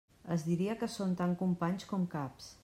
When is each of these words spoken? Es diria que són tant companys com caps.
Es 0.35 0.45
diria 0.45 0.75
que 0.79 0.89
són 0.93 1.13
tant 1.19 1.37
companys 1.43 1.87
com 1.93 2.09
caps. 2.17 2.51